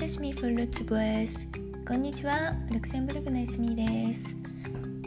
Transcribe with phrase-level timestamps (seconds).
[0.00, 1.48] エスミフルツボエス
[1.86, 2.54] こんにちは。
[2.70, 4.36] ルクセンブルクのエスミです。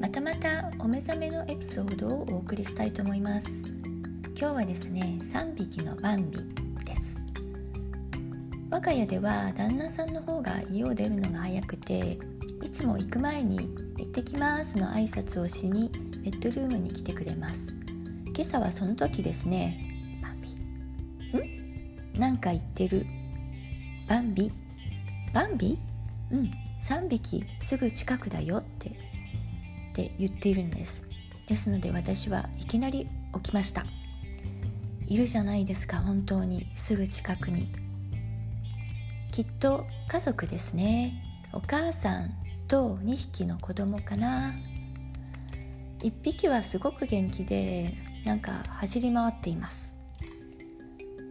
[0.00, 3.66] またまたお目覚めのエピソードをお送りしたいと思います。
[4.34, 6.38] 今日はですね3匹のバンビ
[6.86, 7.22] です。
[8.70, 12.18] 我が家では旦那さんの方が家を出るのが早くて
[12.64, 13.58] いつも行く前に
[13.98, 15.90] 行ってきますの挨拶をしに
[16.24, 17.76] ベッドルームに来てくれます。
[18.34, 20.18] 今朝はその時ですね。
[20.22, 20.48] バンビ
[22.16, 22.18] ん？
[22.18, 23.04] なんか言ってる。
[24.08, 24.50] バンビ
[25.32, 25.78] バンビ？
[26.30, 26.50] うん。
[26.82, 28.92] 3匹すぐ近くだよってっ
[29.94, 31.02] て言っているんです。
[31.48, 33.84] ですので私はいきなり起きました。
[35.06, 36.66] いるじゃないですか本当に。
[36.74, 37.72] すぐ近くに。
[39.32, 41.22] きっと家族ですね。
[41.52, 42.30] お母さん
[42.68, 44.54] と2匹の子供かな。
[46.00, 49.98] 1匹はすごく元気でなんか走り回っています。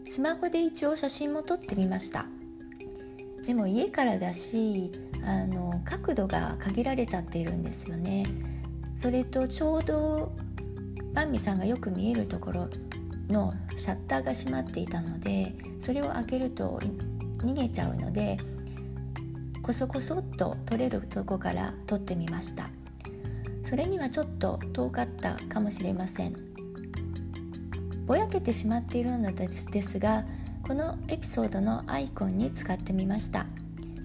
[0.10, 2.26] スマホで一応写真も撮ってみました
[3.48, 4.92] でも家からだし
[5.24, 8.26] あの角度が限られちゃっているんですよね。
[8.98, 10.36] それとちょうど
[11.14, 12.70] バンミさんがよく見えるところ
[13.30, 16.80] のシャッターが閉まっていたのでそれを開けると
[17.38, 18.38] 逃げちゃうので
[19.62, 22.70] こそこそっと撮れるとこから撮ってみました。
[23.64, 26.36] それにはちょっと遠かったかもしれません。
[28.06, 30.26] ぼやけてしまっているのですが
[30.66, 33.46] このエピソードのアイコンに使ってみました。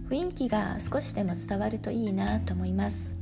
[0.08, 3.14] 雰囲気が少しでも伝わるといいなと思います。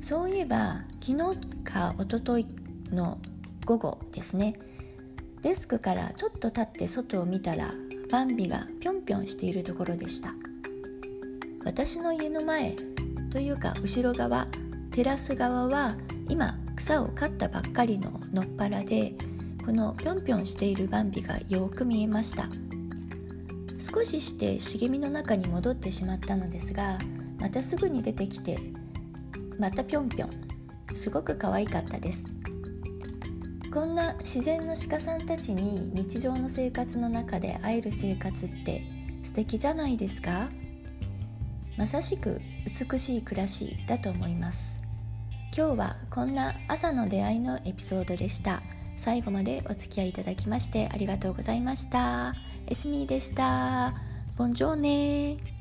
[0.00, 2.46] そういえば昨日か一昨日
[2.92, 3.18] の
[3.64, 4.54] 午後ですね。
[5.42, 7.72] デスクからちょっと立って外を見たら
[8.10, 10.32] バンビがぴょんぴょんしているところでした。
[11.64, 12.76] 私の家の前
[13.32, 14.46] というか後ろ側
[14.92, 15.96] テラス側は
[16.28, 19.14] 今草を刈ったばっかりののっぱらで
[19.66, 22.48] このぴょんぴょんしているバンビがよく見えました。
[23.80, 27.00] 少しして茂みの中に戻ってしまったのですが
[27.40, 28.60] またすぐに出てきて
[29.58, 30.30] またぴょんぴょん。
[30.94, 32.32] すごく可愛かったです。
[33.74, 38.86] こんな自然の鹿さんたちに日常の生活の中で会える生活って
[39.24, 40.48] 素敵じゃないですか？
[41.76, 42.40] まさしく
[42.88, 44.80] 美しい暮らしだと思います。
[45.56, 48.62] 今日はこんな朝の出会いのエピソードでした。
[48.96, 52.34] 最後までお付き合いいただきましてありがとうございました。
[52.66, 53.94] エスミーでした。
[54.36, 55.55] ボンジョーネ